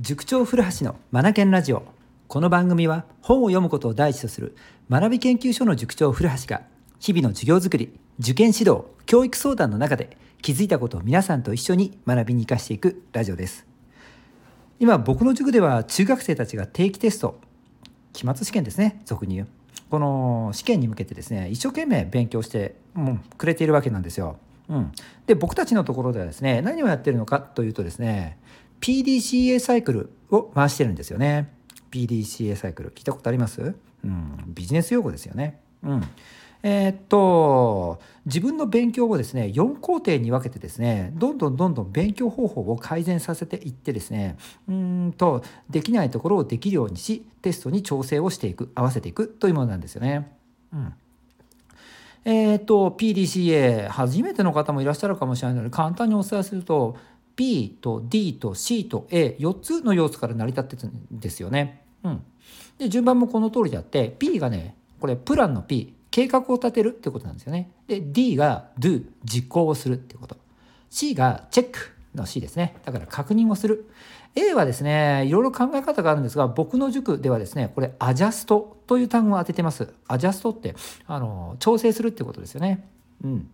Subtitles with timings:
[0.00, 1.82] 塾長古橋のマナケンラジオ。
[2.28, 4.54] この番組は本を読むことを第一とする
[4.88, 6.62] 学び研究所の塾長古橋が
[7.00, 13.66] 日々の授業づくり受験指導教育相談の中で気づいたことを皆さんと一緒に学びに生かしていくラジオです。
[14.78, 17.40] 今僕の塾では中学生たちが定期テスト
[18.12, 19.48] 期末試験ですね俗に言う。
[19.90, 24.36] この試験に向けてですね一生懸命勉強してもうくれているわけなんですよ。
[24.68, 24.92] うん、
[25.26, 28.38] で僕たちのところではですね何をやってるのかというとですね
[28.80, 31.52] PDCA サイクルを回してるんですよね。
[31.90, 33.74] PDCA サイクル聞いたことあります、
[34.04, 35.60] うん、ビジネス用語ですよね。
[35.82, 36.02] うん
[36.62, 44.36] えー、っと自分の勉強をですね4工程に分けてですねどんどんどんどん勉強方法を改善させていってですね
[44.68, 50.32] うんとできないところをできるようにしテストに調整をしていく合わせていくというものなんですよね。
[50.72, 50.94] うん
[52.24, 56.96] えー、っと PDCA 初めての方もいらっしゃるかもしれないので簡単にお伝えすると
[57.38, 61.84] P と D と C と A4 つの要素から成り立ってるんですよね。
[62.02, 62.22] うん、
[62.78, 67.70] で順番もこの通りであって P がねこれプランの P 計画を立てるってことなんですよね。
[67.86, 70.36] で D が Do 実行をするってこと。
[70.90, 72.74] C がチェックの C ですね。
[72.84, 73.88] だから確認をする。
[74.34, 79.94] A はですねいろいろ考え方があるんですが僕の塾ではですねこれアジャストという単語を当ててます。
[80.08, 80.74] アジャストって
[81.06, 82.84] あの調整するってことですよね。
[83.22, 83.48] うん、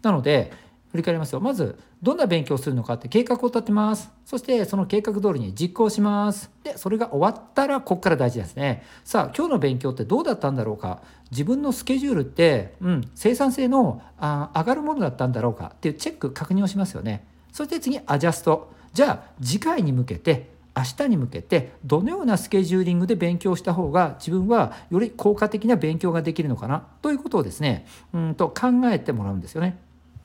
[0.00, 0.52] なので
[0.90, 1.40] 振り返りますよ。
[1.40, 4.10] まずどんな勉強をするのかって計画を立てます。
[4.24, 6.50] そしてその計画通りに実行します。
[6.62, 8.84] でそれが終わったらここから大事ですね。
[9.04, 11.02] さあ今日の勉強ってどうだったんだろうか？
[11.30, 15.72] 自分のスケジュールって、うん、生産性のあ上がるものだったんだろうか？
[15.74, 17.26] っていうチェック確認をしますよね。
[17.52, 18.72] そして次アジャスト。
[18.92, 26.86] じゃあ次回に向けて明日に向けてどのようなスケジューリングで勉強した方が自分はより効果的な勉強ができるのかな？
[27.02, 29.78] ということをですねうんと考えてもらうんですよね。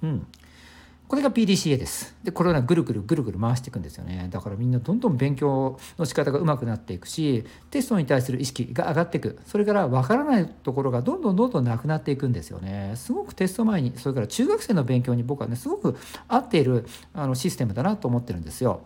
[0.03, 0.25] うん、
[1.12, 2.16] これが PDCA です。
[2.23, 4.30] で、これを、ぐるぐるぐるぐる回していくんですよね。
[4.31, 9.38] だからみんなどんどん勉強の仕方がうまくなっていくし、テストに対する意識が上がっていく。
[9.45, 12.94] それから分からないところがどんどんどんどんなくなっていくんですよね。
[12.96, 15.97] すごくテスト前に、それから中学生の勉強に僕はね、すごく
[16.30, 18.80] 合っているあのシステムだなと思ってるんですよ。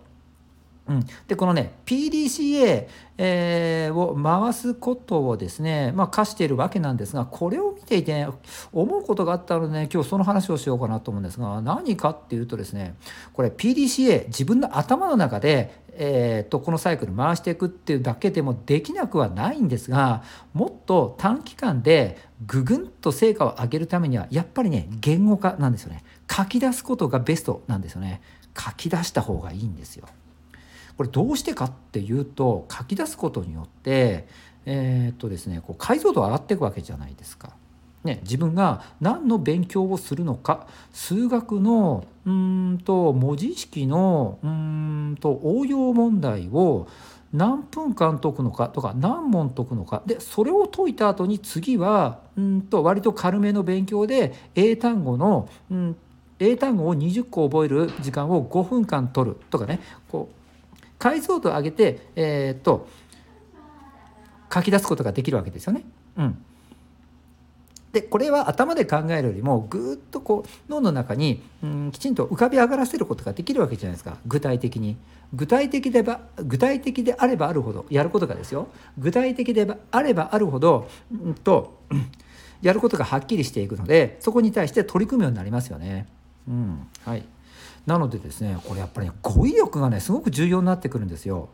[0.88, 2.88] うん、でこのね PDCA、
[3.18, 8.28] えー、を回すことをですね、まあ、課しているわけなんですがこれを見ていて、ね、
[8.72, 12.96] 思うことがあったので、ね、今日その話をしようかなと思うんですが何かっていうとですね
[13.34, 20.22] これ PDCA 自分の頭の中で、えーと、このサイクル回していくっていうだけでもできなくはないんですが
[20.54, 26.04] もっと短期間でぐぐんと成果を上げるためにはやっぱりね言語化なんですよね。
[26.30, 28.22] 書き出すことがベストなんですよね。
[28.58, 30.06] 書き出した方がいいんですよ。
[30.98, 34.28] これどうしてかっていうと書き出すことによって
[34.66, 37.52] えー、っとですねこう解像度上がっていくわけじゃないですか。
[38.06, 46.88] ね、自分が何の勉強をするのか数学のうんと文字式のうんと応用問題を
[47.34, 55.96] 何分間解くのかとか何問解くのかでそれを解いた後に次はうんと割と軽めの勉強で英単語のうん
[56.38, 59.80] 英単語を20個覚える時間を5分間取るとかね
[60.10, 60.45] こう
[61.06, 62.88] 解像度を上げて、えー、っと
[64.52, 65.84] 書き出すことができるわけですよね。
[66.18, 66.44] うん、
[67.92, 74.98] でこれは頭で考えるよりもぐっとこう脳の中に、うん、きちんと浮かび上がらせることができるわけじゃないですか具体的に。
[75.32, 81.82] 具体的でば具体的であればあるほどやることがですよ具体的であればあるほど、うんと、
[82.64, 86.08] やることがはっきりしていくのでそこに対して取り組むようになりますよね。
[86.48, 87.26] うんはい、
[87.86, 91.50] なのでですねこれやっぱり、語彙力がねすごく重要になってくるんですよ。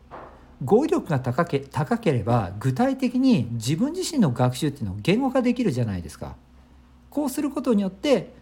[0.64, 6.36] 語彙力が高け高ければ具体的に自分自身の学習っていうのを言語化できるじゃないですか。
[7.10, 8.32] こうすることによって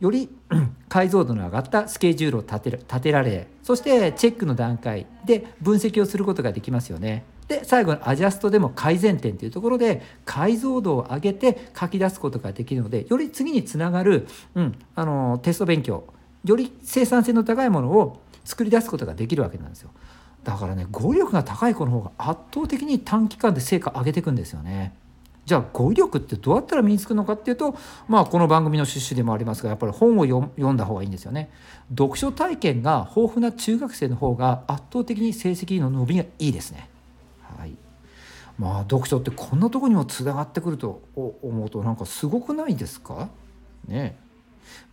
[0.00, 0.28] より
[0.88, 7.24] 解像度の上がったスケジュールを立て立てられそしてチェックの段階で分析をすることができますよね。
[7.46, 16.04] で最後のアジャストでも改善点というところで解像度を上げて書き出すことができるのでより次につながる、うん、あのテスト勉強
[16.44, 19.90] より生産性の高いものを作り出すことができるわけなんですよ。
[20.42, 24.94] だからね語彙力が高い子の方が圧倒的に短期間で成果上げていくんですよね。
[25.44, 27.76] じゃあ語彙力ってどうやったら身につくのかっていうと
[28.08, 31.50] まあこの番組の趣旨でもありますがやっぱり本を読んだ方がいいんですよね。
[31.90, 36.88] 読書体験が豊富な中学生の方が圧倒的に成績の伸びがいいですね。
[37.58, 37.76] はい。
[38.58, 43.28] まあ読書ってこんなとこにもつながってくると思うとなんかすごくないですか？
[43.86, 44.16] ね。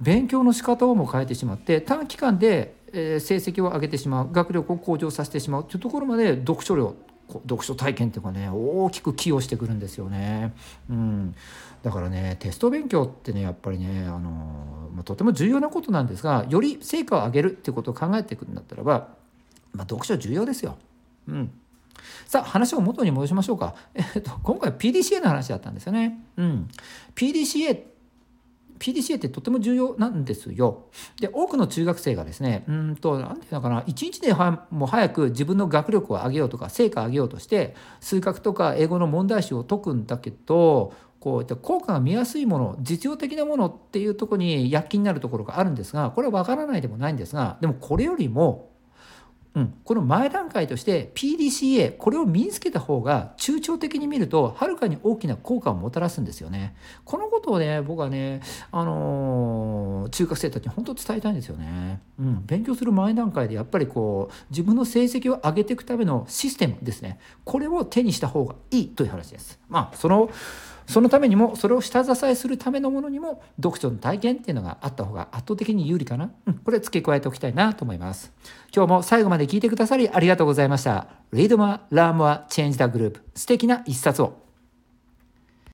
[0.01, 6.95] 勉強の仕方をも変えてしまって短期間で成績を上げてしまう学力を向上させてしまうというところまで読書量
[7.43, 10.53] 読書体験っていうかね大きく寄与してくるんですよね。
[10.89, 11.35] うん、
[11.83, 19.09] だからねテスト勉強ってねやっぱりねあのまあとても重要なことなんですがより成果を上げるっていうことを考えていくんだったらば、
[19.73, 20.77] まあ、読書重要ですよ。
[21.27, 21.51] うん
[22.25, 23.75] さあ話を元に戻しましょうか。
[23.93, 26.19] えっと、今回 PDCA の話だったんですよね。
[26.37, 26.69] うん。
[27.13, 27.77] PDCA
[28.79, 30.85] PDCA ってとても重要なんですよ。
[31.19, 34.33] で多くの中学生がですねうんと何て言うのかな一日で
[34.71, 48.68] も早く自分の学力を上げようとか成果を上げようとして数学とか英語の問題集を解くんだけどこういった効果が見やすいもの実用的なものっていうとこに躍起になるところがあるんですがこれは分からないでもないんですがでもこれよりも
[49.55, 56.75] うん、この前段階として PDCA これを身につけた方が中長的に見るとはるかに大きな効果をもたらすんですよね。
[57.03, 58.41] このことをね僕はね、
[58.71, 61.99] あのー、中学生たちに本当伝えたいんですよね。
[62.19, 69.59] うん、勉強する前段階でやっぱりこう自分の成績を上げていくためのシステムですねこれを手にした方がいいという話です。
[69.67, 70.29] まあその
[70.89, 78.33] そのためにもそれを下支えするためのものにも読書の体験っていうのがあった方が圧倒的に有利かな、うん、これ付け加えておきたいなと思います。
[78.75, 81.07] 今日も最後まで聞いてくださりありがとうございました。
[81.31, 84.48] Read more, learn more, change the group 素敵な一冊を。